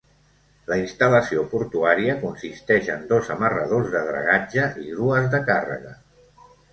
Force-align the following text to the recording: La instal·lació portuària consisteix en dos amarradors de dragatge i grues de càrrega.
La 0.69 0.77
instal·lació 0.83 1.41
portuària 1.51 2.15
consisteix 2.23 2.89
en 2.93 3.03
dos 3.11 3.29
amarradors 3.35 3.91
de 3.97 4.01
dragatge 4.07 4.65
i 4.85 4.87
grues 4.95 5.29
de 5.35 5.43
càrrega. 5.51 5.93